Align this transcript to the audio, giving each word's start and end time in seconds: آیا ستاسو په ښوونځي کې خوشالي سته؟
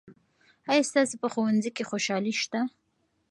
آیا 0.71 0.83
ستاسو 0.89 1.15
په 1.21 1.27
ښوونځي 1.33 1.71
کې 1.75 1.87
خوشالي 1.89 2.33
سته؟ 2.41 2.59